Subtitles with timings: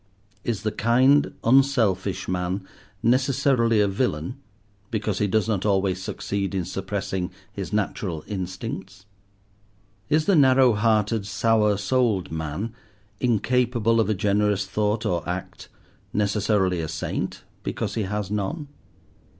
[0.43, 2.65] Is the kind, unselfish man
[3.03, 4.39] necessarily a villain
[4.89, 9.05] because he does not always succeed in suppressing his natural instincts?
[10.09, 12.73] Is the narrow hearted, sour souled man,
[13.19, 15.69] incapable of a generous thought or act,
[16.13, 18.69] necessarily a saint because he has none?